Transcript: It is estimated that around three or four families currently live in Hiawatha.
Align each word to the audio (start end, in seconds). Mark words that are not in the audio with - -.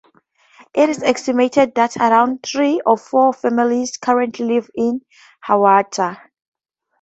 It 0.73 0.89
is 0.89 1.03
estimated 1.03 1.75
that 1.75 1.95
around 1.95 2.41
three 2.41 2.81
or 2.87 2.97
four 2.97 3.33
families 3.33 3.97
currently 3.97 4.45
live 4.45 4.67
in 4.73 5.01
Hiawatha. 5.43 6.19